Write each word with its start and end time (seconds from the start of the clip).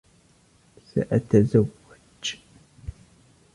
سأتزوج 0.93 1.67